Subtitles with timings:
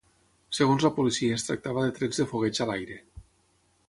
[0.59, 2.99] Segons la policia es tractava de trets de fogueig a l’aire.